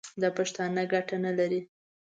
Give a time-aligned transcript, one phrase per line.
[0.21, 1.59] دا پښېماني گټه نه لري.